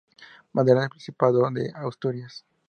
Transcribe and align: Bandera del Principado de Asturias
Bandera 0.55 0.81
del 0.81 0.89
Principado 0.89 1.47
de 1.51 1.69
Asturias 1.75 2.43